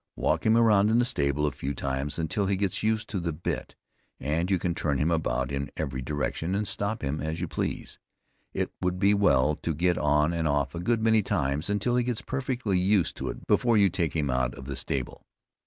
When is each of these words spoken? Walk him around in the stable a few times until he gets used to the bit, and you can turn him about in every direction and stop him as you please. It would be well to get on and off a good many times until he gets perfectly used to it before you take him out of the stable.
Walk 0.15 0.47
him 0.47 0.57
around 0.57 0.89
in 0.89 0.97
the 0.97 1.05
stable 1.05 1.45
a 1.45 1.51
few 1.51 1.75
times 1.75 2.17
until 2.17 2.47
he 2.47 2.55
gets 2.55 2.81
used 2.81 3.07
to 3.11 3.19
the 3.19 3.31
bit, 3.31 3.75
and 4.19 4.49
you 4.49 4.57
can 4.57 4.73
turn 4.73 4.97
him 4.97 5.11
about 5.11 5.51
in 5.51 5.69
every 5.77 6.01
direction 6.01 6.55
and 6.55 6.67
stop 6.67 7.03
him 7.03 7.21
as 7.21 7.39
you 7.39 7.47
please. 7.47 7.99
It 8.51 8.71
would 8.81 8.97
be 8.97 9.13
well 9.13 9.55
to 9.57 9.75
get 9.75 9.99
on 9.99 10.33
and 10.33 10.47
off 10.47 10.73
a 10.73 10.79
good 10.79 11.03
many 11.03 11.21
times 11.21 11.69
until 11.69 11.97
he 11.97 12.03
gets 12.03 12.23
perfectly 12.23 12.79
used 12.79 13.15
to 13.17 13.29
it 13.29 13.45
before 13.45 13.77
you 13.77 13.91
take 13.91 14.15
him 14.15 14.31
out 14.31 14.55
of 14.55 14.65
the 14.65 14.75
stable. 14.75 15.23